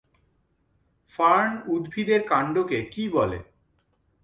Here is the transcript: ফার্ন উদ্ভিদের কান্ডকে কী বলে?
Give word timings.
ফার্ন 1.13 1.51
উদ্ভিদের 1.67 2.21
কান্ডকে 2.27 2.79
কী 2.93 3.03
বলে? 3.09 3.39